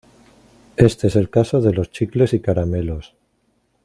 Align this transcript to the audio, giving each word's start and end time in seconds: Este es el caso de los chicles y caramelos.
Este 0.77 1.05
es 1.09 1.15
el 1.15 1.29
caso 1.29 1.61
de 1.61 1.73
los 1.73 1.91
chicles 1.91 2.33
y 2.33 2.39
caramelos. 2.39 3.13